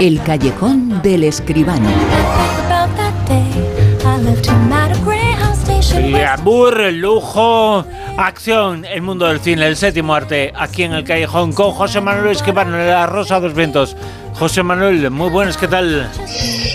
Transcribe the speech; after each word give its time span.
El 0.00 0.22
callejón 0.22 1.00
del 1.02 1.24
escribano. 1.24 1.88
Glamour, 5.98 6.92
lujo, 6.92 7.84
acción, 8.18 8.84
el 8.84 9.00
mundo 9.00 9.26
del 9.26 9.40
cine, 9.40 9.66
el 9.66 9.76
séptimo 9.76 10.14
arte, 10.14 10.52
aquí 10.54 10.82
en 10.82 10.92
el 10.92 11.04
callejón 11.04 11.52
con 11.52 11.72
José 11.72 12.00
Manuel 12.02 12.32
Esquivano 12.32 12.78
en 12.78 12.86
la 12.86 13.06
Rosa 13.06 13.40
dos 13.40 13.54
Vientos. 13.54 13.96
José 14.34 14.62
Manuel, 14.62 15.10
muy 15.10 15.30
buenas, 15.30 15.56
¿qué 15.56 15.66
tal? 15.66 16.10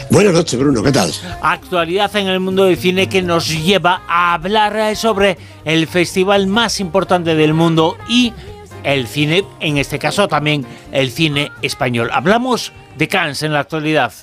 Buenas 0.09 0.33
noches, 0.33 0.59
Bruno, 0.59 0.81
¿qué 0.81 0.91
tal? 0.91 1.11
Actualidad 1.43 2.15
en 2.15 2.27
el 2.27 2.39
mundo 2.39 2.65
del 2.65 2.75
cine 2.75 3.07
que 3.07 3.21
nos 3.21 3.49
lleva 3.49 4.01
a 4.07 4.33
hablar 4.33 4.95
sobre 4.95 5.37
el 5.63 5.85
festival 5.85 6.47
más 6.47 6.79
importante 6.79 7.35
del 7.35 7.53
mundo 7.53 7.97
y 8.09 8.33
el 8.83 9.07
cine, 9.07 9.43
en 9.59 9.77
este 9.77 9.99
caso 9.99 10.27
también 10.27 10.65
el 10.91 11.11
cine 11.11 11.51
español. 11.61 12.09
Hablamos 12.11 12.71
de 12.97 13.07
Cannes 13.07 13.43
en 13.43 13.53
la 13.53 13.59
actualidad. 13.59 14.13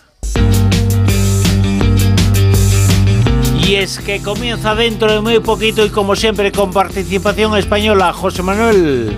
Y 3.66 3.75
es 3.75 3.99
que 3.99 4.23
comienza 4.23 4.75
dentro 4.75 5.13
de 5.13 5.21
muy 5.21 5.41
poquito 5.41 5.85
y 5.85 5.91
como 5.91 6.16
siempre 6.16 6.52
con 6.52 6.73
participación 6.73 7.57
española. 7.57 8.13
José 8.15 8.43
Manuel. 8.43 9.15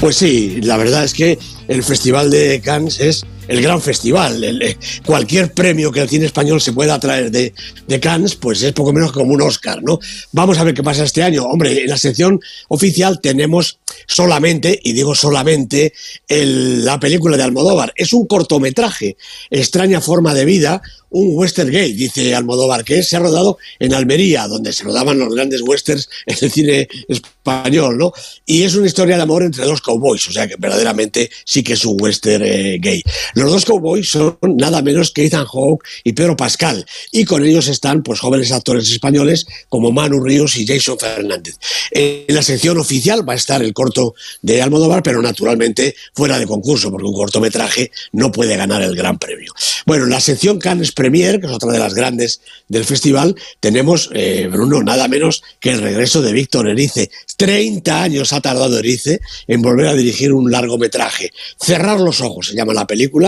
Pues 0.00 0.16
sí, 0.16 0.60
la 0.62 0.76
verdad 0.76 1.04
es 1.04 1.14
que 1.14 1.38
el 1.68 1.82
Festival 1.82 2.30
de 2.30 2.60
Cannes 2.60 3.00
es 3.00 3.24
el 3.48 3.62
gran 3.62 3.80
festival. 3.80 4.42
Eh, 4.42 4.76
cualquier 5.04 5.52
premio 5.52 5.92
que 5.92 6.00
el 6.00 6.08
cine 6.08 6.26
español 6.26 6.60
se 6.60 6.72
pueda 6.72 6.98
traer 6.98 7.30
de, 7.30 7.52
Cannes, 8.00 8.34
pues 8.34 8.62
es 8.62 8.72
poco 8.72 8.92
menos 8.92 9.12
como 9.12 9.32
un 9.32 9.42
Oscar, 9.42 9.82
¿no? 9.82 9.98
Vamos 10.32 10.58
a 10.58 10.64
ver 10.64 10.74
qué 10.74 10.82
pasa 10.82 11.04
este 11.04 11.22
año. 11.22 11.44
Hombre, 11.44 11.82
en 11.82 11.88
la 11.88 11.96
sección 11.96 12.40
oficial 12.68 13.20
tenemos 13.20 13.78
solamente, 14.06 14.78
y 14.82 14.92
digo 14.92 15.14
solamente, 15.14 15.92
la 16.28 17.00
película 17.00 17.36
de 17.36 17.42
Almodóvar. 17.42 17.92
Es 17.96 18.12
un 18.12 18.26
cortometraje, 18.26 19.16
extraña 19.50 20.00
forma 20.00 20.34
de 20.34 20.44
vida, 20.44 20.82
un 21.10 21.36
western 21.36 21.70
gay, 21.70 21.92
dice 21.92 22.34
Almodóvar, 22.34 22.84
que 22.84 23.02
se 23.02 23.16
ha 23.16 23.20
rodado 23.20 23.58
en 23.78 23.94
Almería, 23.94 24.46
donde 24.48 24.72
se 24.72 24.84
rodaban 24.84 25.18
los 25.18 25.34
grandes 25.34 25.62
westerns 25.62 26.08
en 26.26 26.36
el 26.40 26.50
cine 26.50 26.88
español, 27.08 27.96
¿no? 27.96 28.12
Y 28.44 28.64
es 28.64 28.74
una 28.74 28.86
historia 28.86 29.16
de 29.16 29.22
amor 29.22 29.42
entre 29.42 29.64
dos 29.64 29.80
cowboys, 29.80 30.28
o 30.28 30.32
sea 30.32 30.46
que 30.46 30.56
verdaderamente 30.58 31.30
sí 31.44 31.62
que 31.62 31.74
es 31.74 31.84
un 31.84 31.96
western 32.00 32.44
eh, 32.44 32.78
gay. 32.80 33.02
Los 33.36 33.52
dos 33.52 33.66
cowboys 33.66 34.08
son 34.08 34.38
nada 34.42 34.80
menos 34.80 35.10
que 35.10 35.26
Ethan 35.26 35.44
Hawke 35.44 35.86
y 36.04 36.14
Pedro 36.14 36.38
Pascal, 36.38 36.86
y 37.12 37.26
con 37.26 37.44
ellos 37.44 37.68
están 37.68 38.02
pues 38.02 38.18
jóvenes 38.18 38.50
actores 38.50 38.90
españoles 38.90 39.46
como 39.68 39.92
Manu 39.92 40.24
Ríos 40.24 40.56
y 40.56 40.66
Jason 40.66 40.98
Fernández. 40.98 41.56
En 41.90 42.34
la 42.34 42.40
sección 42.40 42.78
oficial 42.78 43.28
va 43.28 43.34
a 43.34 43.36
estar 43.36 43.62
el 43.62 43.74
corto 43.74 44.14
de 44.40 44.62
Almodóvar, 44.62 45.02
pero 45.02 45.20
naturalmente 45.20 45.94
fuera 46.14 46.38
de 46.38 46.46
concurso, 46.46 46.90
porque 46.90 47.06
un 47.06 47.12
cortometraje 47.12 47.90
no 48.12 48.32
puede 48.32 48.56
ganar 48.56 48.80
el 48.80 48.96
gran 48.96 49.18
premio. 49.18 49.52
Bueno, 49.84 50.04
en 50.04 50.10
la 50.10 50.20
sección 50.20 50.58
Cannes 50.58 50.92
Premier, 50.92 51.38
que 51.38 51.46
es 51.46 51.52
otra 51.52 51.72
de 51.72 51.78
las 51.78 51.92
grandes 51.92 52.40
del 52.68 52.86
festival, 52.86 53.36
tenemos, 53.60 54.08
eh, 54.14 54.48
Bruno, 54.50 54.82
nada 54.82 55.08
menos 55.08 55.42
que 55.60 55.72
el 55.72 55.82
regreso 55.82 56.22
de 56.22 56.32
Víctor 56.32 56.68
Erice. 56.68 57.10
30 57.36 58.02
años 58.02 58.32
ha 58.32 58.40
tardado 58.40 58.78
Erice 58.78 59.20
en 59.46 59.60
volver 59.60 59.88
a 59.88 59.94
dirigir 59.94 60.32
un 60.32 60.50
largometraje. 60.50 61.32
Cerrar 61.60 62.00
los 62.00 62.22
ojos 62.22 62.46
se 62.46 62.54
llama 62.54 62.72
la 62.72 62.86
película. 62.86 63.25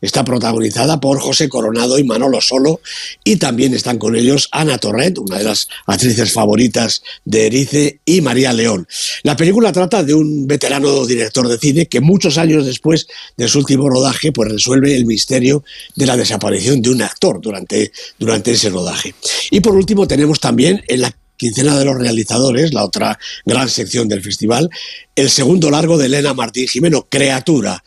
Está 0.00 0.24
protagonizada 0.24 1.00
por 1.00 1.20
José 1.20 1.48
Coronado 1.48 1.98
y 1.98 2.04
Manolo 2.04 2.40
Solo. 2.40 2.80
Y 3.24 3.36
también 3.36 3.74
están 3.74 3.98
con 3.98 4.16
ellos 4.16 4.48
Ana 4.52 4.78
Torrent, 4.78 5.18
una 5.18 5.38
de 5.38 5.44
las 5.44 5.68
actrices 5.86 6.32
favoritas 6.32 7.02
de 7.24 7.46
Erice, 7.46 8.00
y 8.04 8.20
María 8.20 8.52
León. 8.52 8.86
La 9.22 9.36
película 9.36 9.72
trata 9.72 10.02
de 10.02 10.14
un 10.14 10.46
veterano 10.46 11.06
director 11.06 11.48
de 11.48 11.58
cine 11.58 11.86
que 11.86 12.00
muchos 12.00 12.38
años 12.38 12.66
después 12.66 13.06
de 13.36 13.48
su 13.48 13.58
último 13.58 13.88
rodaje 13.88 14.32
pues 14.32 14.50
resuelve 14.50 14.96
el 14.96 15.06
misterio 15.06 15.64
de 15.94 16.06
la 16.06 16.16
desaparición 16.16 16.82
de 16.82 16.90
una 16.90 17.06
actor 17.06 17.40
durante, 17.40 17.92
durante 18.18 18.52
ese 18.52 18.70
rodaje. 18.70 19.14
Y 19.50 19.60
por 19.60 19.74
último 19.74 20.06
tenemos 20.06 20.40
también 20.40 20.82
en 20.88 21.02
la 21.02 21.14
quincena 21.36 21.78
de 21.78 21.86
los 21.86 21.96
realizadores, 21.96 22.74
la 22.74 22.84
otra 22.84 23.18
gran 23.46 23.68
sección 23.68 24.08
del 24.08 24.22
festival, 24.22 24.68
el 25.16 25.30
segundo 25.30 25.70
largo 25.70 25.96
de 25.96 26.06
Elena 26.06 26.34
Martín 26.34 26.68
Jimeno, 26.68 27.06
Creatura, 27.08 27.82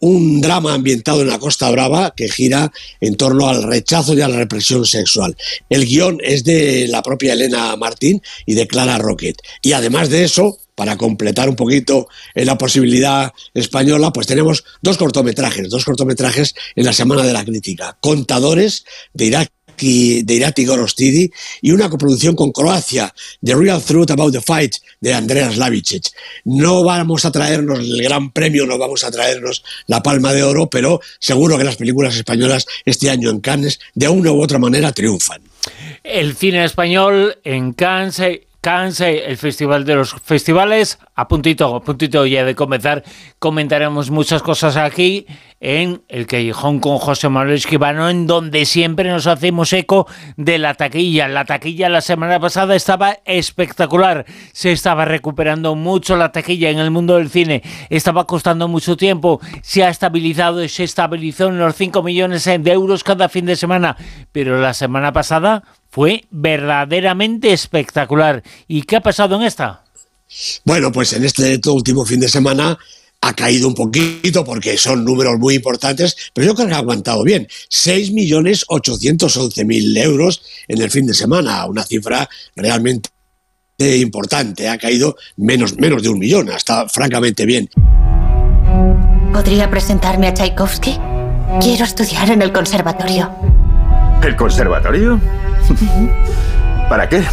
un 0.00 0.40
drama 0.40 0.74
ambientado 0.74 1.22
en 1.22 1.28
la 1.28 1.38
Costa 1.38 1.70
Brava 1.70 2.14
que 2.16 2.28
gira 2.28 2.72
en 3.00 3.16
torno 3.16 3.48
al 3.48 3.62
rechazo 3.62 4.14
y 4.14 4.20
a 4.20 4.28
la 4.28 4.36
represión 4.36 4.84
sexual. 4.84 5.36
El 5.68 5.86
guion 5.86 6.18
es 6.22 6.44
de 6.44 6.86
la 6.88 7.02
propia 7.02 7.32
Elena 7.32 7.76
Martín 7.76 8.22
y 8.44 8.54
de 8.54 8.66
Clara 8.66 8.98
Roquet. 8.98 9.36
Y 9.62 9.72
además 9.72 10.10
de 10.10 10.24
eso, 10.24 10.58
para 10.74 10.96
completar 10.96 11.48
un 11.48 11.56
poquito 11.56 12.08
la 12.34 12.58
posibilidad 12.58 13.32
española, 13.54 14.12
pues 14.12 14.26
tenemos 14.26 14.64
dos 14.82 14.98
cortometrajes, 14.98 15.70
dos 15.70 15.84
cortometrajes 15.84 16.54
en 16.74 16.84
la 16.84 16.92
Semana 16.92 17.22
de 17.22 17.32
la 17.32 17.44
Crítica. 17.44 17.96
Contadores 18.00 18.84
de 19.14 19.24
Irak 19.24 19.55
de 19.78 20.34
Irati 20.34 20.64
Gorostidi 20.64 21.30
y 21.60 21.72
una 21.72 21.88
coproducción 21.88 22.34
con 22.34 22.52
Croacia, 22.52 23.12
The 23.42 23.54
Real 23.54 23.82
Truth 23.82 24.10
About 24.10 24.32
the 24.32 24.40
Fight, 24.40 24.76
de 25.00 25.14
Andreas 25.14 25.56
Lavicic. 25.56 26.10
No 26.44 26.84
vamos 26.84 27.24
a 27.24 27.32
traernos 27.32 27.80
el 27.80 28.02
gran 28.02 28.30
premio, 28.30 28.66
no 28.66 28.78
vamos 28.78 29.04
a 29.04 29.10
traernos 29.10 29.62
la 29.86 30.02
palma 30.02 30.32
de 30.32 30.42
oro, 30.42 30.68
pero 30.68 31.00
seguro 31.18 31.58
que 31.58 31.64
las 31.64 31.76
películas 31.76 32.16
españolas 32.16 32.66
este 32.84 33.10
año 33.10 33.30
en 33.30 33.40
Cannes, 33.40 33.80
de 33.94 34.08
una 34.08 34.32
u 34.32 34.42
otra 34.42 34.58
manera, 34.58 34.92
triunfan. 34.92 35.42
El 36.02 36.36
cine 36.36 36.64
español 36.64 37.38
en 37.44 37.72
Cannes 37.72 38.20
Cannes, 38.66 39.00
el 39.00 39.36
festival 39.36 39.84
de 39.84 39.94
los 39.94 40.16
festivales, 40.24 40.98
a 41.16 41.28
puntito, 41.28 41.74
a 41.74 41.80
puntito 41.80 42.26
ya 42.26 42.44
de 42.44 42.54
comenzar, 42.54 43.02
comentaremos 43.38 44.10
muchas 44.10 44.42
cosas 44.42 44.76
aquí 44.76 45.26
en 45.60 46.02
el 46.08 46.26
Callejón 46.26 46.78
con 46.78 46.98
José 46.98 47.30
Manuel 47.30 47.56
Esquivano, 47.56 48.10
en 48.10 48.26
donde 48.26 48.66
siempre 48.66 49.08
nos 49.08 49.26
hacemos 49.26 49.72
eco 49.72 50.06
de 50.36 50.58
la 50.58 50.74
taquilla. 50.74 51.26
La 51.26 51.46
taquilla 51.46 51.88
la 51.88 52.02
semana 52.02 52.38
pasada 52.38 52.76
estaba 52.76 53.16
espectacular, 53.24 54.26
se 54.52 54.72
estaba 54.72 55.06
recuperando 55.06 55.74
mucho 55.74 56.16
la 56.16 56.32
taquilla 56.32 56.68
en 56.68 56.78
el 56.78 56.90
mundo 56.90 57.16
del 57.16 57.30
cine, 57.30 57.62
estaba 57.88 58.26
costando 58.26 58.68
mucho 58.68 58.98
tiempo, 58.98 59.40
se 59.62 59.84
ha 59.84 59.88
estabilizado 59.88 60.62
y 60.62 60.68
se 60.68 60.84
estabilizó 60.84 61.48
en 61.48 61.58
los 61.58 61.74
5 61.76 62.02
millones 62.02 62.44
de 62.44 62.72
euros 62.72 63.02
cada 63.02 63.30
fin 63.30 63.46
de 63.46 63.56
semana, 63.56 63.96
pero 64.32 64.60
la 64.60 64.74
semana 64.74 65.14
pasada 65.14 65.62
fue 65.88 66.24
verdaderamente 66.30 67.54
espectacular. 67.54 68.42
¿Y 68.68 68.82
qué 68.82 68.96
ha 68.96 69.00
pasado 69.00 69.36
en 69.36 69.42
esta? 69.42 69.85
Bueno, 70.64 70.92
pues 70.92 71.12
en 71.12 71.24
este 71.24 71.60
último 71.68 72.04
fin 72.04 72.20
de 72.20 72.28
semana 72.28 72.78
ha 73.20 73.34
caído 73.34 73.68
un 73.68 73.74
poquito 73.74 74.44
porque 74.44 74.78
son 74.78 75.04
números 75.04 75.38
muy 75.38 75.56
importantes, 75.56 76.16
pero 76.32 76.46
yo 76.46 76.54
creo 76.54 76.68
que 76.68 76.74
ha 76.74 76.78
aguantado 76.78 77.22
bien. 77.24 77.46
6.811.000 77.70 80.02
euros 80.02 80.40
en 80.68 80.80
el 80.80 80.90
fin 80.90 81.06
de 81.06 81.14
semana, 81.14 81.66
una 81.66 81.84
cifra 81.84 82.28
realmente 82.54 83.10
importante. 83.78 84.68
Ha 84.68 84.78
caído 84.78 85.16
menos, 85.36 85.76
menos 85.76 86.02
de 86.02 86.08
un 86.08 86.18
millón, 86.18 86.48
está 86.50 86.88
francamente 86.88 87.46
bien. 87.46 87.70
¿Podría 89.32 89.70
presentarme 89.70 90.26
a 90.28 90.34
Tchaikovsky? 90.34 90.98
Quiero 91.60 91.84
estudiar 91.84 92.30
en 92.30 92.42
el 92.42 92.52
conservatorio. 92.52 93.30
¿El 94.22 94.36
conservatorio? 94.36 95.20
¿Para 96.88 97.08
qué? 97.08 97.24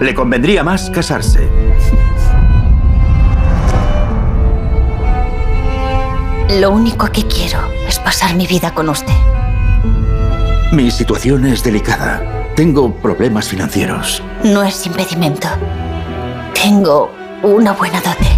Le 0.00 0.14
convendría 0.14 0.62
más 0.62 0.88
casarse. 0.90 1.40
Lo 6.50 6.70
único 6.70 7.10
que 7.10 7.24
quiero 7.24 7.60
es 7.88 7.98
pasar 7.98 8.36
mi 8.36 8.46
vida 8.46 8.72
con 8.72 8.88
usted. 8.88 9.12
Mi 10.72 10.92
situación 10.92 11.44
es 11.46 11.64
delicada. 11.64 12.52
Tengo 12.54 12.94
problemas 12.94 13.48
financieros. 13.48 14.22
No 14.44 14.62
es 14.62 14.86
impedimento. 14.86 15.48
Tengo 16.54 17.10
una 17.42 17.72
buena 17.72 18.00
dote. 18.00 18.28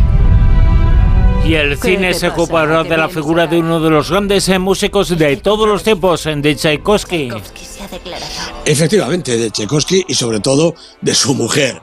Y 1.47 1.55
el 1.55 1.79
cine 1.79 2.15
se 2.15 2.29
ocupará 2.29 2.83
de 2.83 2.97
la 2.97 3.11
figura 3.11 3.47
de 3.47 3.59
uno 3.59 3.79
de 3.79 3.91
los 3.91 4.11
grandes 4.11 4.49
músicos 4.59 5.17
de 5.17 5.37
todos 5.37 5.69
los 5.69 5.83
tiempos, 5.83 6.25
de 6.25 6.57
Tchaikovsky. 6.57 7.31
Efectivamente, 8.65 9.37
de 9.37 9.51
Tchaikovsky 9.51 10.07
y 10.09 10.15
sobre 10.15 10.41
todo 10.41 10.75
de 11.03 11.15
su 11.15 11.35
mujer, 11.35 11.81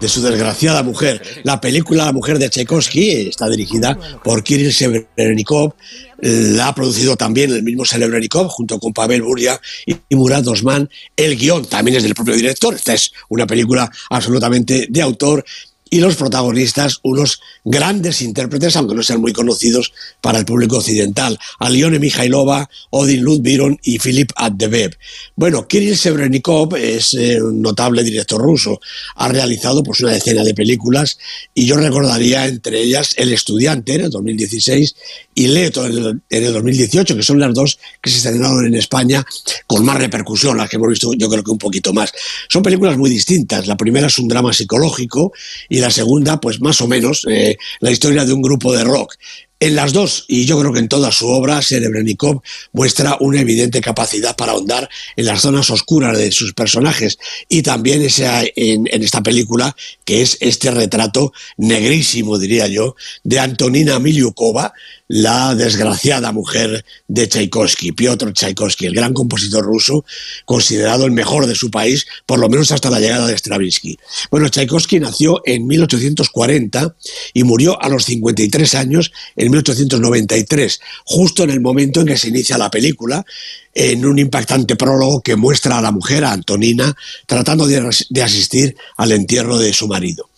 de 0.00 0.08
su 0.08 0.22
desgraciada 0.22 0.82
mujer. 0.82 1.22
La 1.44 1.60
película 1.60 2.04
La 2.04 2.12
mujer 2.12 2.38
de 2.38 2.48
Tchaikovsky 2.48 3.28
está 3.28 3.48
dirigida 3.48 3.98
por 4.22 4.42
Kirill 4.42 4.72
Severnikov, 4.72 5.74
la 6.20 6.68
ha 6.68 6.74
producido 6.74 7.16
también 7.16 7.50
el 7.50 7.62
mismo 7.62 7.84
Severnikov 7.84 8.48
junto 8.48 8.78
con 8.78 8.92
Pavel 8.92 9.22
Buria 9.22 9.60
y 9.86 10.14
Murat 10.14 10.46
Osman. 10.46 10.88
El 11.16 11.36
guion 11.36 11.64
también 11.66 11.96
es 11.96 12.02
del 12.02 12.14
propio 12.14 12.34
director, 12.34 12.74
esta 12.74 12.94
es 12.94 13.12
una 13.28 13.46
película 13.46 13.90
absolutamente 14.10 14.86
de 14.88 15.02
autor 15.02 15.44
y 15.90 16.00
los 16.00 16.16
protagonistas, 16.16 17.00
unos 17.02 17.40
grandes 17.64 18.22
intérpretes, 18.22 18.76
aunque 18.76 18.94
no 18.94 19.02
sean 19.02 19.20
muy 19.20 19.32
conocidos 19.32 19.92
para 20.20 20.38
el 20.38 20.44
público 20.44 20.78
occidental, 20.78 21.38
Alione 21.58 21.98
Mikhailova, 21.98 22.68
Odin 22.90 23.22
Ludviron 23.22 23.78
y 23.82 23.98
Philip 23.98 24.30
Addebev. 24.36 24.96
Bueno, 25.36 25.66
Kirill 25.66 25.96
Severnikov 25.96 26.76
es 26.76 27.14
eh, 27.14 27.40
un 27.42 27.62
notable 27.62 28.02
director 28.02 28.40
ruso, 28.40 28.80
ha 29.16 29.28
realizado 29.28 29.82
pues, 29.82 30.00
una 30.00 30.12
decena 30.12 30.44
de 30.44 30.54
películas 30.54 31.18
y 31.54 31.66
yo 31.66 31.76
recordaría 31.76 32.46
entre 32.46 32.80
ellas 32.80 33.14
El 33.16 33.32
estudiante 33.32 33.94
en 33.94 34.02
el 34.02 34.10
2016 34.10 34.94
y 35.34 35.48
Leto 35.48 35.86
en 35.86 36.22
el, 36.30 36.52
2018, 36.52 37.16
que 37.16 37.22
son 37.22 37.38
las 37.38 37.54
dos 37.54 37.78
que 38.02 38.10
se 38.10 38.16
estrenaron 38.16 38.66
en 38.66 38.74
España 38.74 39.24
con 39.66 39.84
más 39.84 39.98
repercusión, 39.98 40.56
las 40.56 40.68
que 40.68 40.76
hemos 40.76 40.88
visto 40.88 41.12
yo 41.14 41.28
creo 41.28 41.44
que 41.44 41.50
un 41.50 41.58
poquito 41.58 41.92
más. 41.92 42.12
Son 42.48 42.62
películas 42.62 42.96
muy 42.98 43.08
distintas. 43.08 43.66
La 43.66 43.76
primera 43.76 44.08
es 44.08 44.18
un 44.18 44.28
drama 44.28 44.52
psicológico 44.52 45.32
y 45.68 45.77
la 45.80 45.90
segunda, 45.90 46.40
pues 46.40 46.60
más 46.60 46.80
o 46.80 46.88
menos, 46.88 47.26
eh, 47.30 47.56
la 47.80 47.90
historia 47.90 48.24
de 48.24 48.32
un 48.32 48.42
grupo 48.42 48.72
de 48.76 48.84
rock. 48.84 49.14
En 49.60 49.74
las 49.74 49.92
dos, 49.92 50.24
y 50.28 50.44
yo 50.44 50.58
creo 50.60 50.72
que 50.72 50.78
en 50.78 50.88
toda 50.88 51.10
su 51.10 51.26
obra, 51.26 51.60
Serebrennikov 51.62 52.42
muestra 52.72 53.16
una 53.18 53.40
evidente 53.40 53.80
capacidad 53.80 54.36
para 54.36 54.52
ahondar 54.52 54.88
en 55.16 55.26
las 55.26 55.42
zonas 55.42 55.68
oscuras 55.70 56.16
de 56.16 56.30
sus 56.30 56.54
personajes 56.54 57.18
y 57.48 57.62
también 57.62 58.06
en, 58.06 58.88
en, 58.88 59.02
esta 59.02 59.20
película, 59.20 59.74
que 60.04 60.22
es 60.22 60.36
este 60.40 60.70
retrato 60.70 61.32
negrísimo, 61.56 62.38
diría 62.38 62.68
yo, 62.68 62.94
de 63.24 63.40
Antonina 63.40 63.98
Miliukova, 63.98 64.74
la 65.08 65.54
desgraciada 65.54 66.32
mujer 66.32 66.84
de 67.08 67.26
Tchaikovsky, 67.26 67.92
Piotr 67.92 68.32
Tchaikovsky, 68.32 68.86
el 68.86 68.94
gran 68.94 69.14
compositor 69.14 69.64
ruso, 69.64 70.04
considerado 70.44 71.06
el 71.06 71.12
mejor 71.12 71.46
de 71.46 71.54
su 71.54 71.70
país, 71.70 72.06
por 72.26 72.38
lo 72.38 72.48
menos 72.48 72.70
hasta 72.72 72.90
la 72.90 73.00
llegada 73.00 73.26
de 73.26 73.36
Stravinsky. 73.36 73.98
Bueno, 74.30 74.50
Tchaikovsky 74.50 75.00
nació 75.00 75.40
en 75.46 75.66
1840 75.66 76.94
y 77.32 77.44
murió 77.44 77.82
a 77.82 77.88
los 77.88 78.04
53 78.04 78.74
años 78.74 79.10
en 79.34 79.50
1893, 79.50 80.80
justo 81.04 81.42
en 81.42 81.50
el 81.50 81.60
momento 81.60 82.00
en 82.00 82.08
que 82.08 82.18
se 82.18 82.28
inicia 82.28 82.58
la 82.58 82.70
película, 82.70 83.24
en 83.74 84.04
un 84.04 84.18
impactante 84.18 84.76
prólogo 84.76 85.22
que 85.22 85.36
muestra 85.36 85.78
a 85.78 85.82
la 85.82 85.92
mujer, 85.92 86.24
a 86.24 86.32
Antonina, 86.32 86.94
tratando 87.26 87.66
de, 87.66 87.88
de 88.10 88.22
asistir 88.22 88.76
al 88.96 89.12
entierro 89.12 89.56
de 89.56 89.72
su 89.72 89.88
marido. 89.88 90.28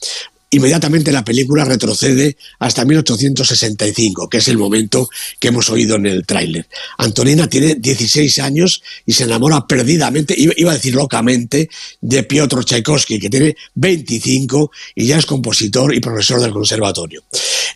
Inmediatamente 0.52 1.12
la 1.12 1.25
película 1.25 1.64
retrocede 1.64 2.37
hasta 2.58 2.85
1865, 2.85 4.29
que 4.29 4.38
es 4.38 4.49
el 4.49 4.58
momento 4.58 5.08
que 5.38 5.49
hemos 5.49 5.70
oído 5.70 5.94
en 5.94 6.06
el 6.06 6.26
tráiler. 6.26 6.67
Antonina 6.99 7.49
tiene 7.49 7.76
16 7.76 8.41
años 8.41 8.82
y 9.06 9.12
se 9.12 9.25
enamora 9.25 9.64
perdidamente, 9.69 10.35
iba 10.37 10.73
a 10.73 10.75
decir 10.75 10.97
locamente, 10.97 11.70
de 12.00 12.25
Piotr 12.25 12.64
Tchaikovsky, 12.64 13.20
que 13.20 13.31
tiene 13.31 13.56
25 13.75 14.73
y 14.97 15.06
ya 15.06 15.19
es 15.19 15.26
compositor 15.26 15.94
y 15.94 16.00
profesor 16.00 16.41
del 16.41 16.52
conservatorio. 16.52 17.23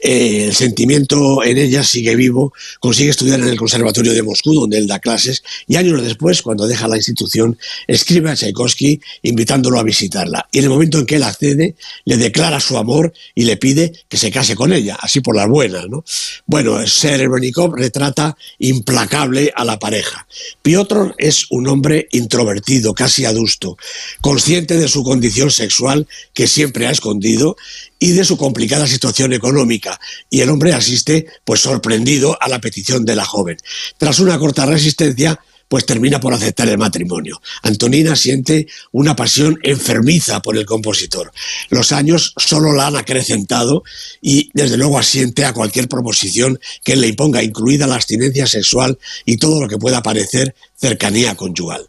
Eh, 0.00 0.46
el 0.46 0.55
sentimiento 0.55 1.44
en 1.44 1.58
ella 1.58 1.85
sigue 1.85 2.17
vivo, 2.17 2.52
consigue 2.81 3.11
estudiar 3.11 3.41
en 3.41 3.49
el 3.49 3.56
Conservatorio 3.56 4.12
de 4.12 4.23
Moscú, 4.23 4.55
donde 4.55 4.79
él 4.79 4.87
da 4.87 4.99
clases, 4.99 5.43
y 5.67 5.76
años 5.76 6.02
después, 6.02 6.43
cuando 6.43 6.67
deja 6.67 6.88
la 6.88 6.96
institución, 6.96 7.58
escribe 7.87 8.31
a 8.31 8.35
Tchaikovsky 8.35 9.00
invitándolo 9.23 9.79
a 9.79 9.82
visitarla. 9.82 10.49
Y 10.52 10.58
en 10.58 10.64
el 10.64 10.70
momento 10.70 10.99
en 10.99 11.06
que 11.06 11.17
él 11.17 11.23
accede, 11.23 11.75
le 12.05 12.17
declara 12.17 12.61
su 12.61 12.76
amor 12.79 13.12
y 13.35 13.44
le 13.44 13.56
pide 13.56 13.93
que 14.08 14.17
se 14.17 14.31
case 14.31 14.55
con 14.55 14.73
ella, 14.73 14.96
así 15.00 15.20
por 15.20 15.37
las 15.37 15.49
buenas. 15.49 15.87
¿no? 15.88 16.05
Bueno, 16.47 16.87
Serebrennikov 16.87 17.75
retrata 17.75 18.37
implacable 18.58 19.52
a 19.55 19.64
la 19.64 19.79
pareja. 19.79 20.26
Piotr 20.62 21.14
es 21.19 21.47
un 21.50 21.69
hombre 21.69 22.08
introvertido, 22.12 22.94
casi 22.94 23.25
adusto, 23.25 23.76
consciente 24.20 24.76
de 24.76 24.88
su 24.88 25.02
condición 25.02 25.50
sexual 25.50 26.06
que 26.32 26.47
siempre 26.47 26.87
ha 26.87 26.90
escondido 26.90 27.56
y 27.99 28.12
de 28.12 28.25
su 28.25 28.37
complicada 28.37 28.87
situación 28.87 29.32
económica, 29.32 29.83
y 30.31 30.40
el 30.40 30.50
hombre 30.50 30.72
asiste 30.72 31.26
pues 31.44 31.60
sorprendido 31.60 32.36
a 32.40 32.48
la 32.48 32.60
petición 32.60 33.04
de 33.04 33.16
la 33.16 33.25
joven. 33.25 33.56
Tras 33.98 34.19
una 34.20 34.38
corta 34.38 34.66
resistencia, 34.66 35.38
pues 35.69 35.86
termina 35.86 36.20
por 36.20 36.32
aceptar 36.32 36.69
el 36.69 36.78
matrimonio. 36.78 37.40
Antonina 37.62 38.16
siente 38.16 38.69
una 38.92 39.16
pasión 39.16 39.58
enfermiza 39.62 40.40
por 40.40 40.56
el 40.56 40.66
compositor. 40.66 41.32
Los 41.70 41.92
años 41.92 42.34
solo 42.36 42.72
la 42.72 42.88
han 42.88 42.96
acrecentado 42.96 43.82
y 44.20 44.50
desde 44.52 44.76
luego 44.76 44.98
asiente 44.98 45.44
a 45.44 45.52
cualquier 45.52 45.88
proposición 45.88 46.60
que 46.84 46.96
le 46.96 47.08
imponga, 47.08 47.42
incluida 47.42 47.87
la 47.87 47.96
abstinencia 47.96 48.46
sexual 48.46 48.98
y 49.25 49.38
todo 49.38 49.60
lo 49.60 49.69
que 49.69 49.78
pueda 49.78 50.02
parecer 50.02 50.54
cercanía 50.76 51.34
conyugal. 51.34 51.88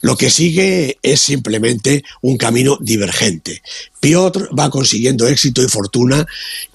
Lo 0.00 0.16
que 0.16 0.30
sigue 0.30 0.98
es 1.02 1.20
simplemente 1.20 2.04
un 2.22 2.36
camino 2.36 2.78
divergente. 2.80 3.62
Piotr 4.00 4.48
va 4.58 4.70
consiguiendo 4.70 5.28
éxito 5.28 5.62
y 5.62 5.68
fortuna 5.68 6.26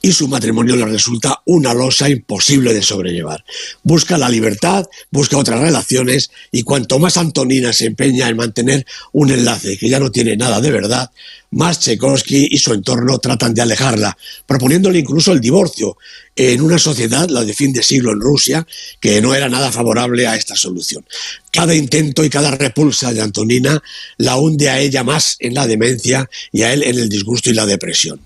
y 0.02 0.12
su 0.12 0.28
matrimonio 0.28 0.76
le 0.76 0.86
resulta 0.86 1.42
una 1.46 1.74
losa 1.74 2.08
imposible 2.08 2.74
de 2.74 2.84
sobrellevar. 2.84 3.44
Busca 3.82 4.18
la 4.18 4.30
libertad, 4.30 4.86
busca 5.10 5.38
otras 5.38 5.60
relaciones 5.60 6.30
y 6.52 6.62
cuanto 6.62 7.00
más 7.00 7.18
Antonina 7.18 7.74
se 7.74 7.88
empeña 7.88 8.30
en 8.30 8.38
mantener 8.38 8.86
un 9.12 9.32
enlace 9.32 9.78
que 9.78 9.90
ya 9.90 10.00
no 10.00 10.12
tiene 10.12 10.38
nada 10.38 10.62
de 10.62 10.72
verdad, 10.72 11.10
más 11.56 11.80
Tchaikovsky 11.80 12.50
y 12.52 12.58
su 12.58 12.74
entorno 12.74 13.18
tratan 13.20 13.54
de 13.54 13.62
alejarla, 13.62 14.18
proponiéndole 14.46 15.00
incluso 15.00 15.32
el 15.32 15.40
divorcio, 15.40 15.98
en 16.36 16.62
una 16.62 16.78
sociedad, 16.78 17.30
la 17.30 17.46
de 17.46 17.54
fin 17.54 17.72
de 17.72 17.82
siglo 17.82 18.12
en 18.12 18.20
Rusia, 18.20 18.68
que 19.00 19.22
no 19.22 19.34
era 19.34 19.48
nada 19.48 19.72
favorable 19.72 20.28
a 20.28 20.36
esta 20.36 20.58
solución. 20.58 21.06
Cada 21.52 21.74
intento 21.74 22.26
y 22.26 22.30
cada 22.30 22.52
repulsa 22.52 23.14
de 23.14 23.22
Antonina 23.22 23.82
la 24.18 24.36
hunde 24.36 24.70
a 24.70 24.80
ella 24.80 25.06
más 25.06 25.38
en 25.40 25.54
la 25.54 25.66
demencia 25.66 26.30
y 26.52 26.64
a 26.64 26.74
él 26.74 26.84
en 26.84 27.00
el 27.00 27.08
disgusto 27.08 27.50
y 27.50 27.54
la 27.54 27.66
depresión. 27.66 28.20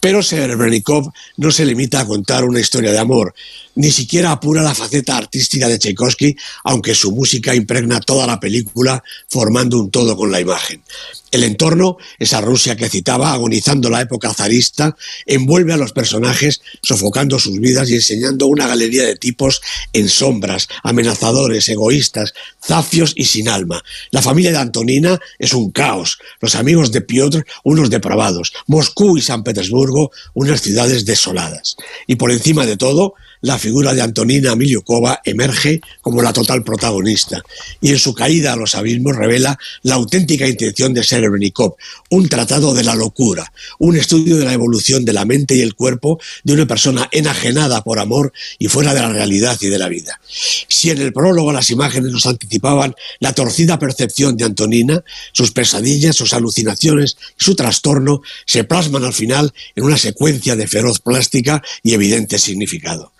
Pero 0.00 0.22
Serebrennikov 0.22 1.12
no 1.36 1.50
se 1.50 1.66
limita 1.66 2.00
a 2.00 2.06
contar 2.06 2.44
una 2.44 2.60
historia 2.60 2.92
de 2.92 2.98
amor, 2.98 3.34
ni 3.80 3.90
siquiera 3.90 4.30
apura 4.30 4.62
la 4.62 4.74
faceta 4.74 5.16
artística 5.16 5.66
de 5.66 5.78
Tchaikovsky, 5.78 6.36
aunque 6.64 6.94
su 6.94 7.12
música 7.12 7.54
impregna 7.54 8.00
toda 8.00 8.26
la 8.26 8.38
película 8.38 9.02
formando 9.26 9.78
un 9.78 9.90
todo 9.90 10.16
con 10.18 10.30
la 10.30 10.38
imagen. 10.38 10.82
El 11.30 11.44
entorno, 11.44 11.96
esa 12.18 12.42
Rusia 12.42 12.76
que 12.76 12.90
citaba, 12.90 13.32
agonizando 13.32 13.88
la 13.88 14.02
época 14.02 14.34
zarista, 14.34 14.96
envuelve 15.24 15.72
a 15.72 15.78
los 15.78 15.92
personajes 15.92 16.60
sofocando 16.82 17.38
sus 17.38 17.58
vidas 17.58 17.88
y 17.88 17.94
enseñando 17.94 18.48
una 18.48 18.66
galería 18.66 19.04
de 19.04 19.16
tipos 19.16 19.62
en 19.94 20.10
sombras, 20.10 20.68
amenazadores, 20.82 21.68
egoístas, 21.68 22.34
zafios 22.62 23.14
y 23.16 23.24
sin 23.26 23.48
alma. 23.48 23.82
La 24.10 24.20
familia 24.20 24.50
de 24.50 24.58
Antonina 24.58 25.18
es 25.38 25.54
un 25.54 25.70
caos, 25.70 26.18
los 26.40 26.54
amigos 26.54 26.92
de 26.92 27.00
Piotr 27.00 27.46
unos 27.64 27.88
depravados, 27.88 28.52
Moscú 28.66 29.16
y 29.16 29.22
San 29.22 29.42
Petersburgo 29.42 30.10
unas 30.34 30.60
ciudades 30.60 31.06
desoladas. 31.06 31.76
Y 32.06 32.16
por 32.16 32.30
encima 32.30 32.66
de 32.66 32.76
todo, 32.76 33.14
la 33.42 33.58
figura 33.58 33.94
de 33.94 34.02
Antonina 34.02 34.54
Miliukova 34.54 35.20
emerge 35.24 35.80
como 36.02 36.22
la 36.22 36.32
total 36.32 36.62
protagonista 36.62 37.42
y 37.80 37.90
en 37.90 37.98
su 37.98 38.14
caída 38.14 38.52
a 38.52 38.56
los 38.56 38.74
abismos 38.74 39.16
revela 39.16 39.58
la 39.82 39.94
auténtica 39.94 40.46
intención 40.46 40.92
de 40.94 41.04
Serebrennikov, 41.04 41.76
un 42.10 42.28
tratado 42.28 42.74
de 42.74 42.84
la 42.84 42.94
locura, 42.94 43.52
un 43.78 43.96
estudio 43.96 44.36
de 44.36 44.44
la 44.44 44.52
evolución 44.52 45.04
de 45.04 45.12
la 45.12 45.24
mente 45.24 45.54
y 45.54 45.62
el 45.62 45.74
cuerpo 45.74 46.20
de 46.44 46.54
una 46.54 46.66
persona 46.66 47.08
enajenada 47.12 47.82
por 47.82 47.98
amor 47.98 48.32
y 48.58 48.68
fuera 48.68 48.94
de 48.94 49.00
la 49.00 49.12
realidad 49.12 49.58
y 49.60 49.68
de 49.68 49.78
la 49.78 49.88
vida. 49.88 50.20
Si 50.26 50.90
en 50.90 51.00
el 51.00 51.12
prólogo 51.12 51.52
las 51.52 51.70
imágenes 51.70 52.12
nos 52.12 52.26
anticipaban 52.26 52.94
la 53.18 53.32
torcida 53.32 53.78
percepción 53.78 54.36
de 54.36 54.44
Antonina, 54.44 55.02
sus 55.32 55.52
pesadillas, 55.52 56.16
sus 56.16 56.34
alucinaciones 56.34 57.16
y 57.38 57.44
su 57.44 57.54
trastorno 57.54 58.22
se 58.46 58.64
plasman 58.64 59.04
al 59.04 59.14
final 59.14 59.52
en 59.74 59.84
una 59.84 59.96
secuencia 59.96 60.56
de 60.56 60.66
feroz 60.66 61.00
plástica 61.00 61.62
y 61.82 61.94
evidente 61.94 62.38
significado. 62.38 63.12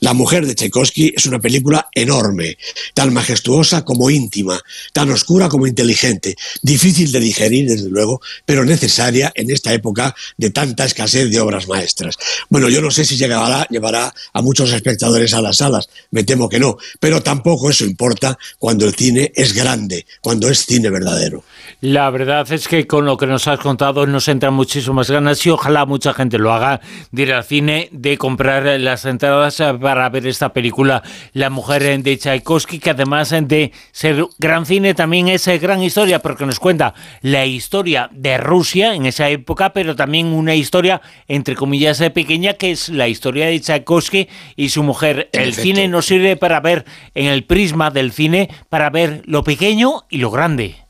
La 0.00 0.12
mujer 0.12 0.46
de 0.46 0.54
Tchaikovsky 0.54 1.14
es 1.16 1.26
una 1.26 1.38
película 1.38 1.88
enorme, 1.94 2.58
tan 2.94 3.12
majestuosa 3.12 3.84
como 3.84 4.10
íntima, 4.10 4.60
tan 4.92 5.10
oscura 5.10 5.48
como 5.48 5.66
inteligente, 5.66 6.36
difícil 6.62 7.12
de 7.12 7.20
digerir, 7.20 7.68
desde 7.68 7.88
luego, 7.88 8.20
pero 8.44 8.64
necesaria 8.64 9.32
en 9.34 9.50
esta 9.50 9.72
época 9.72 10.14
de 10.36 10.50
tanta 10.50 10.84
escasez 10.84 11.30
de 11.30 11.40
obras 11.40 11.68
maestras. 11.68 12.16
Bueno, 12.48 12.68
yo 12.68 12.80
no 12.80 12.90
sé 12.90 13.04
si 13.04 13.16
llegará, 13.16 13.66
llevará 13.70 14.12
a 14.32 14.42
muchos 14.42 14.72
espectadores 14.72 15.34
a 15.34 15.42
las 15.42 15.58
salas, 15.58 15.88
me 16.10 16.24
temo 16.24 16.48
que 16.48 16.60
no, 16.60 16.76
pero 17.00 17.22
tampoco 17.22 17.70
eso 17.70 17.84
importa 17.84 18.38
cuando 18.58 18.86
el 18.86 18.94
cine 18.94 19.32
es 19.34 19.54
grande, 19.54 20.06
cuando 20.20 20.48
es 20.48 20.66
cine 20.66 20.90
verdadero. 20.90 21.44
La 21.80 22.10
verdad 22.10 22.50
es 22.52 22.68
que 22.68 22.86
con 22.86 23.04
lo 23.04 23.16
que 23.16 23.26
nos 23.26 23.46
has 23.48 23.60
contado 23.60 24.06
nos 24.06 24.28
entran 24.28 24.54
muchísimas 24.54 25.10
ganas 25.10 25.44
y 25.44 25.50
ojalá 25.50 25.84
mucha 25.84 26.14
gente 26.14 26.38
lo 26.38 26.52
haga 26.52 26.80
de 27.12 27.26
cine, 27.42 27.88
de 27.92 28.18
comprar 28.18 28.64
las 28.80 29.04
entradas 29.04 29.55
para 29.80 30.08
ver 30.08 30.26
esta 30.26 30.52
película 30.52 31.02
La 31.32 31.50
mujer 31.50 32.02
de 32.02 32.16
Tchaikovsky, 32.16 32.78
que 32.78 32.90
además 32.90 33.34
de 33.42 33.72
ser 33.92 34.24
gran 34.38 34.66
cine 34.66 34.94
también 34.94 35.28
es 35.28 35.46
gran 35.60 35.82
historia 35.82 36.20
porque 36.20 36.46
nos 36.46 36.60
cuenta 36.60 36.94
la 37.22 37.46
historia 37.46 38.08
de 38.12 38.38
Rusia 38.38 38.94
en 38.94 39.06
esa 39.06 39.28
época, 39.28 39.72
pero 39.72 39.96
también 39.96 40.28
una 40.28 40.54
historia 40.54 41.00
entre 41.28 41.54
comillas 41.54 42.02
pequeña 42.14 42.54
que 42.54 42.70
es 42.70 42.88
la 42.88 43.08
historia 43.08 43.46
de 43.46 43.60
Tchaikovsky 43.60 44.28
y 44.56 44.68
su 44.68 44.82
mujer. 44.82 45.28
El 45.32 45.54
cine 45.54 45.88
nos 45.88 46.06
sirve 46.06 46.36
para 46.36 46.60
ver 46.60 46.84
en 47.14 47.26
el 47.26 47.44
prisma 47.44 47.90
del 47.90 48.12
cine, 48.12 48.48
para 48.68 48.90
ver 48.90 49.22
lo 49.26 49.44
pequeño 49.44 50.04
y 50.08 50.18
lo 50.18 50.30
grande. 50.30 50.85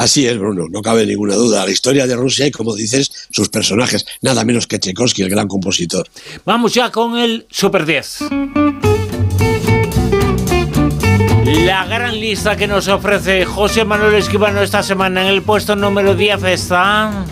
Así 0.00 0.26
es, 0.26 0.38
Bruno, 0.38 0.64
no 0.70 0.80
cabe 0.80 1.04
ninguna 1.04 1.34
duda. 1.34 1.62
La 1.66 1.70
historia 1.70 2.06
de 2.06 2.16
Rusia 2.16 2.46
y, 2.46 2.50
como 2.50 2.74
dices, 2.74 3.28
sus 3.30 3.50
personajes, 3.50 4.06
nada 4.22 4.46
menos 4.46 4.66
que 4.66 4.78
Tchaikovsky, 4.78 5.24
el 5.24 5.28
gran 5.28 5.46
compositor. 5.46 6.08
Vamos 6.46 6.72
ya 6.72 6.90
con 6.90 7.18
el 7.18 7.46
Super 7.50 7.84
10. 7.84 8.20
La 11.66 11.84
gran 11.84 12.18
lista 12.18 12.56
que 12.56 12.66
nos 12.66 12.88
ofrece 12.88 13.44
José 13.44 13.84
Manuel 13.84 14.14
Esquivano 14.14 14.62
esta 14.62 14.82
semana 14.82 15.20
en 15.20 15.34
el 15.34 15.42
puesto 15.42 15.76
número 15.76 16.14
10 16.14 16.44
está... 16.44 17.26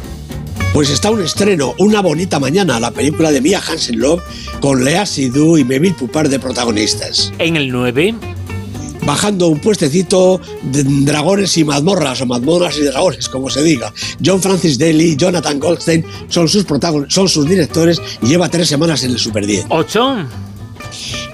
Pues 0.75 0.91
está 0.91 1.11
un 1.11 1.23
estreno, 1.23 1.75
Una 1.79 2.03
bonita 2.03 2.39
mañana, 2.39 2.79
la 2.79 2.91
película 2.91 3.33
de 3.33 3.41
Mia 3.41 3.63
Hansen-Love 3.67 4.23
con 4.61 4.85
Lea 4.85 5.07
Seydoux 5.07 5.59
y 5.59 5.65
Meville 5.65 5.95
Pupar 5.95 6.29
de 6.29 6.39
protagonistas. 6.39 7.33
En 7.39 7.57
el 7.57 7.71
9 7.71 8.15
bajando 9.09 9.49
un 9.49 9.59
puestecito 9.59 10.39
de 10.65 10.85
dragones 10.85 11.57
y 11.57 11.65
mazmorras, 11.65 12.21
o 12.21 12.27
mazmorras 12.27 12.77
y 12.77 12.83
dragones, 12.83 13.31
como 13.31 13.49
se 13.49 13.63
diga. 13.63 13.91
John 14.23 14.43
Francis 14.43 14.79
Daly 14.79 15.13
y 15.13 15.17
Jonathan 15.17 15.59
Goldstein 15.59 16.05
son 16.29 16.47
sus, 16.47 16.67
son 17.09 17.27
sus 17.27 17.49
directores 17.49 18.03
y 18.21 18.27
lleva 18.27 18.51
tres 18.51 18.69
semanas 18.69 19.03
en 19.05 19.13
el 19.13 19.19
Super 19.19 19.47
10. 19.47 19.65
¿Ocho? 19.71 20.15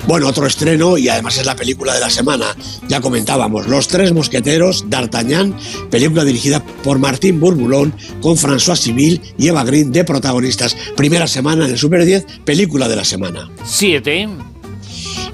Bueno, 0.06 0.28
otro 0.28 0.46
estreno 0.46 0.96
y 0.96 1.08
además 1.08 1.36
es 1.36 1.46
la 1.46 1.56
película 1.56 1.94
de 1.94 2.00
la 2.00 2.10
semana. 2.10 2.54
Ya 2.86 3.00
comentábamos, 3.00 3.66
Los 3.66 3.88
Tres 3.88 4.12
Mosqueteros, 4.12 4.88
D'Artagnan, 4.88 5.56
película 5.90 6.24
dirigida 6.24 6.64
por 6.84 7.00
Martín 7.00 7.40
Burbulón 7.40 7.92
con 8.20 8.36
François 8.36 8.76
Civil 8.76 9.20
y 9.36 9.48
Eva 9.48 9.64
Green 9.64 9.90
de 9.90 10.04
protagonistas. 10.04 10.76
Primera 10.96 11.26
semana 11.26 11.64
en 11.64 11.72
el 11.72 11.78
Super 11.78 12.04
10, 12.04 12.24
película 12.44 12.88
de 12.88 12.94
la 12.94 13.04
semana. 13.04 13.50
Siete. 13.64 14.28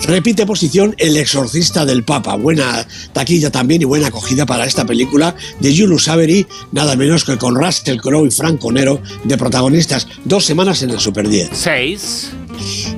Repite 0.02 0.46
posición 0.46 0.94
El 0.98 1.16
exorcista 1.16 1.84
del 1.84 2.04
Papa. 2.04 2.36
Buena 2.36 2.86
taquilla 3.12 3.50
también 3.50 3.82
y 3.82 3.84
buena 3.84 4.08
acogida 4.08 4.46
para 4.46 4.64
esta 4.64 4.84
película 4.84 5.34
de 5.60 5.76
Julius 5.76 6.08
Avery, 6.08 6.46
nada 6.72 6.96
menos 6.96 7.24
que 7.24 7.36
con 7.36 7.54
Russell 7.54 7.98
Crowe 7.98 8.26
y 8.26 8.30
Frank 8.30 8.58
Conero 8.58 9.00
de 9.24 9.36
protagonistas. 9.36 10.08
Dos 10.24 10.44
semanas 10.44 10.82
en 10.82 10.90
el 10.90 11.00
Super 11.00 11.28
10. 11.28 11.50
Seis. 11.52 12.30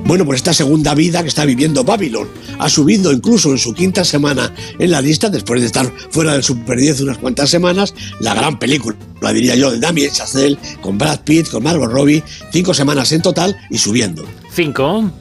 Bueno, 0.05 0.25
pues 0.25 0.37
esta 0.37 0.53
segunda 0.53 0.93
vida 0.93 1.21
que 1.21 1.29
está 1.29 1.45
viviendo 1.45 1.83
Babylon 1.83 2.27
ha 2.59 2.69
subido 2.69 3.11
incluso 3.11 3.51
en 3.51 3.57
su 3.57 3.73
quinta 3.73 4.03
semana 4.03 4.53
en 4.77 4.91
la 4.91 5.01
lista, 5.01 5.29
después 5.29 5.61
de 5.61 5.67
estar 5.67 5.91
fuera 6.09 6.33
del 6.33 6.43
Super 6.43 6.77
10 6.77 7.01
unas 7.01 7.17
cuantas 7.17 7.49
semanas, 7.49 7.93
la 8.19 8.33
gran 8.33 8.59
película, 8.59 8.97
la 9.21 9.31
diría 9.31 9.55
yo, 9.55 9.71
de 9.71 9.79
Damien 9.79 10.11
Chazelle, 10.11 10.57
con 10.81 10.97
Brad 10.97 11.21
Pitt, 11.21 11.49
con 11.49 11.63
Margot 11.63 11.91
Robbie, 11.91 12.23
cinco 12.51 12.73
semanas 12.73 13.11
en 13.11 13.21
total 13.21 13.55
y 13.69 13.77
subiendo. 13.77 14.25
Cinco. 14.53 15.11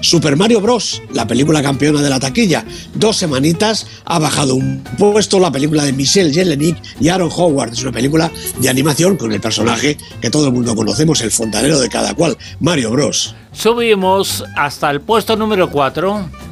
Super 0.00 0.36
Mario 0.36 0.60
Bros., 0.60 1.02
la 1.12 1.26
película 1.26 1.62
campeona 1.62 2.02
de 2.02 2.10
la 2.10 2.20
taquilla. 2.20 2.64
Dos 2.94 3.16
semanitas 3.16 3.86
ha 4.04 4.18
bajado 4.18 4.54
un 4.54 4.82
puesto 4.98 5.38
la 5.38 5.50
película 5.50 5.84
de 5.84 5.92
Michelle 5.92 6.32
Jelenic 6.32 6.76
y 7.00 7.08
Aaron 7.08 7.30
Howard. 7.34 7.72
Es 7.72 7.82
una 7.82 7.92
película 7.92 8.30
de 8.58 8.68
animación 8.68 9.16
con 9.16 9.32
el 9.32 9.40
personaje 9.40 9.96
que 10.20 10.30
todo 10.30 10.46
el 10.46 10.52
mundo 10.52 10.74
conocemos, 10.74 11.20
el 11.20 11.30
fontanero 11.30 11.78
de 11.78 11.88
cada 11.88 12.14
cual, 12.14 12.36
Mario 12.60 12.90
Bros. 12.90 13.34
Subimos 13.52 14.44
hasta 14.56 14.90
el 14.90 15.00
puesto 15.00 15.36
número 15.36 15.70
4. 15.70 16.51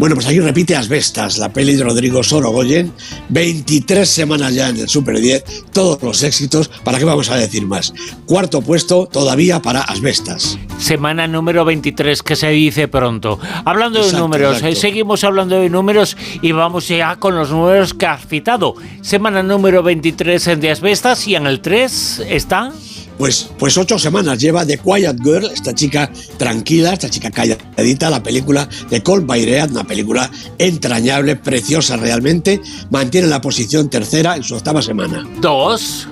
Bueno, 0.00 0.14
pues 0.14 0.28
aquí 0.28 0.40
repite 0.40 0.74
Asbestas, 0.74 1.36
la 1.36 1.52
peli 1.52 1.76
de 1.76 1.84
Rodrigo 1.84 2.22
Sorogoyen, 2.22 2.90
23 3.28 4.08
semanas 4.08 4.54
ya 4.54 4.70
en 4.70 4.78
el 4.78 4.88
Super 4.88 5.20
10, 5.20 5.44
todos 5.74 6.02
los 6.02 6.22
éxitos, 6.22 6.68
¿para 6.82 6.98
qué 6.98 7.04
vamos 7.04 7.28
a 7.28 7.36
decir 7.36 7.66
más? 7.66 7.92
Cuarto 8.24 8.62
puesto 8.62 9.06
todavía 9.12 9.60
para 9.60 9.82
Asbestas. 9.82 10.58
Semana 10.78 11.26
número 11.26 11.66
23, 11.66 12.22
que 12.22 12.34
se 12.34 12.48
dice 12.48 12.88
pronto. 12.88 13.38
Hablando 13.66 14.02
de 14.02 14.14
números, 14.14 14.62
eh, 14.62 14.74
seguimos 14.74 15.22
hablando 15.22 15.60
de 15.60 15.68
números 15.68 16.16
y 16.40 16.52
vamos 16.52 16.88
ya 16.88 17.16
con 17.16 17.34
los 17.34 17.50
números 17.50 17.92
que 17.92 18.06
has 18.06 18.26
citado. 18.26 18.76
Semana 19.02 19.42
número 19.42 19.82
23 19.82 20.46
en 20.46 20.60
de 20.62 20.70
Asbestas 20.70 21.28
y 21.28 21.34
en 21.34 21.46
el 21.46 21.60
3 21.60 22.22
está... 22.26 22.72
Pues, 23.20 23.50
pues 23.58 23.76
ocho 23.76 23.98
semanas 23.98 24.38
lleva 24.38 24.64
The 24.64 24.78
Quiet 24.78 25.22
Girl, 25.22 25.50
esta 25.52 25.74
chica 25.74 26.10
tranquila, 26.38 26.94
esta 26.94 27.10
chica 27.10 27.30
calladita, 27.30 28.08
la 28.08 28.22
película 28.22 28.66
de 28.88 29.02
Cole 29.02 29.26
Bayreat, 29.26 29.70
una 29.72 29.84
película 29.84 30.30
entrañable, 30.56 31.36
preciosa 31.36 31.98
realmente, 31.98 32.62
mantiene 32.88 33.26
la 33.26 33.42
posición 33.42 33.90
tercera 33.90 34.36
en 34.36 34.42
su 34.42 34.54
octava 34.54 34.80
semana. 34.80 35.28
Dos. 35.38 36.08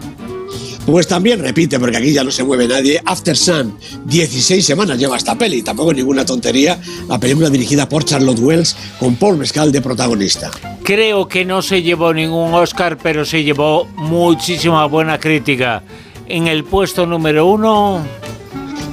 Pues 0.85 1.09
también 1.09 1.41
repite, 1.41 1.81
porque 1.81 1.97
aquí 1.97 2.13
ya 2.13 2.25
no 2.25 2.31
se 2.31 2.45
mueve 2.45 2.69
nadie, 2.69 3.01
After 3.07 3.35
Sun, 3.35 3.79
16 4.05 4.63
semanas 4.63 4.99
lleva 4.99 5.17
esta 5.17 5.35
peli, 5.39 5.63
tampoco 5.63 5.95
ninguna 5.95 6.27
tontería, 6.27 6.79
la 7.09 7.19
película 7.19 7.49
dirigida 7.49 7.89
por 7.89 8.05
Charlotte 8.05 8.39
Wells 8.39 8.77
con 9.01 9.17
Paul 9.17 9.39
Mescal 9.39 9.73
de 9.73 9.81
protagonista. 9.81 10.51
Creo 10.83 11.27
que 11.27 11.47
no 11.47 11.63
se 11.63 11.81
llevó 11.83 12.13
ningún 12.13 12.53
Oscar, 12.53 12.99
pero 12.99 13.25
se 13.25 13.45
llevó 13.45 13.87
muchísima 13.97 14.85
buena 14.85 15.19
crítica 15.19 15.83
en 16.29 16.47
el 16.47 16.65
puesto 16.65 17.07
número 17.07 17.47
uno. 17.47 18.03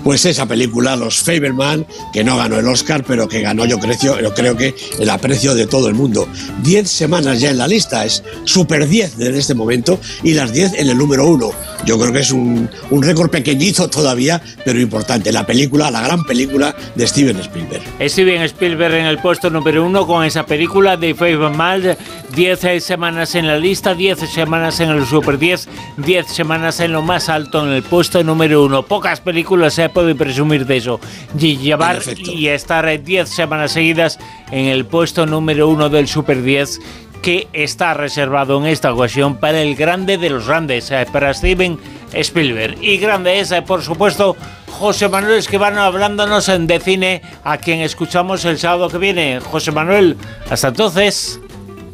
Pues 0.06 0.24
esa 0.28 0.46
película, 0.46 0.96
Los 0.96 1.24
Faberman, 1.24 1.88
que 2.14 2.24
no 2.24 2.38
ganó 2.38 2.60
el 2.60 2.68
Oscar, 2.68 3.04
pero 3.08 3.28
que 3.28 3.42
ganó, 3.42 3.66
yo 3.66 3.80
creo, 3.80 4.22
yo 4.22 4.34
creo 4.36 4.56
que 4.56 4.76
el 5.00 5.10
aprecio 5.10 5.56
de 5.56 5.66
todo 5.66 5.88
el 5.88 5.96
mundo. 5.96 6.28
Diez 6.62 6.92
semanas 6.92 7.42
ya 7.42 7.50
en 7.50 7.58
la 7.58 7.68
lista, 7.68 8.06
es 8.06 8.22
super 8.44 8.88
10 8.88 9.20
en 9.20 9.34
este 9.34 9.56
momento 9.56 10.00
y 10.22 10.36
las 10.36 10.54
10 10.54 10.76
en 10.76 10.90
el 10.92 10.98
número 11.00 11.26
uno. 11.28 11.50
Yo 11.88 11.98
creo 11.98 12.14
que 12.14 12.20
es 12.20 12.30
un, 12.30 12.70
un 12.92 13.02
récord 13.02 13.32
pequeñito 13.32 13.90
todavía, 13.90 14.40
pero 14.64 14.80
importante. 14.80 15.32
La 15.32 15.44
película, 15.44 15.90
la 15.90 16.02
gran 16.02 16.24
película 16.24 16.76
de 16.94 17.08
Steven 17.08 17.40
Spielberg. 17.40 17.82
Steven 18.08 18.44
Spielberg 18.44 18.94
en 18.94 19.06
el 19.08 19.18
puesto 19.18 19.50
número 19.50 19.84
uno 19.84 20.06
con 20.06 20.24
esa 20.24 20.46
película 20.46 20.98
de 20.98 21.16
Faberman. 21.16 21.98
10 22.36 22.84
semanas 22.84 23.34
en 23.34 23.48
la 23.48 23.58
lista, 23.58 23.96
10 23.96 24.20
semanas 24.30 24.80
en 24.82 24.90
el 24.90 25.06
Super 25.06 25.40
10, 25.40 25.70
10 25.98 26.28
semanas 26.28 26.80
en 26.82 26.92
lo 26.92 27.02
más 27.02 27.30
alto 27.30 27.66
en 27.66 27.72
el 27.72 27.82
puesto 27.82 28.24
número 28.24 28.66
uno. 28.66 28.84
Pocas 28.84 29.22
películas 29.22 29.74
se 29.74 29.84
pueden 29.96 30.18
presumir 30.18 30.66
de 30.66 30.78
eso. 30.78 31.00
Y 31.40 31.58
llevar 31.58 32.02
y 32.18 32.48
estar 32.50 33.02
10 33.02 33.30
semanas 33.30 33.72
seguidas 33.72 34.20
en 34.52 34.66
el 34.66 34.86
puesto 34.86 35.26
número 35.26 35.70
uno 35.70 35.90
del 35.90 36.08
Super 36.08 36.44
10 36.44 36.82
que 37.22 37.48
está 37.54 37.96
reservado 37.96 38.60
en 38.60 38.68
esta 38.68 38.94
ocasión 38.94 39.38
para 39.38 39.60
el 39.62 39.76
grande 39.76 40.20
de 40.20 40.30
los 40.30 40.46
grandes, 40.46 40.92
eh, 40.92 41.08
para 41.12 41.34
Steven 41.34 41.80
Spielberg. 42.14 42.78
Y 42.84 42.98
grande 42.98 43.40
es, 43.40 43.52
eh, 43.52 43.64
por 43.64 43.82
supuesto, 43.82 44.36
José 44.68 45.08
Manuel 45.08 45.40
Esquivano 45.40 45.82
hablándonos 45.82 46.50
en 46.50 46.68
de 46.68 46.80
cine, 46.80 47.22
a 47.44 47.58
quien 47.58 47.80
escuchamos 47.80 48.46
el 48.46 48.60
sábado 48.60 48.90
que 48.90 49.00
viene. 49.00 49.40
José 49.40 49.72
Manuel, 49.72 50.18
hasta 50.50 50.68
entonces. 50.68 51.40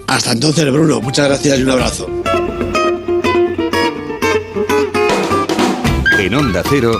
Hasta 0.08 0.32
entonces, 0.32 0.70
Bruno. 0.70 1.00
Muchas 1.00 1.28
gracias 1.28 1.60
y 1.60 1.64
un 1.64 1.70
abrazo. 1.70 2.10
En 6.20 6.36
Onda 6.36 6.62
Cero, 6.70 7.00